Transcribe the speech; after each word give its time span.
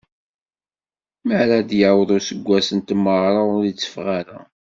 Mi 1.25 1.33
ara 1.41 1.57
d-yaweḍ 1.69 2.09
useggas 2.17 2.67
n 2.77 2.79
tmegra, 2.87 3.41
ur 3.55 3.63
itteffeɣ 3.65 4.07
ara. 4.19 4.39